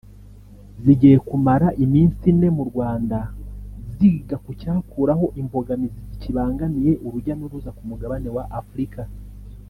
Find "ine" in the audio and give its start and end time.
2.33-2.49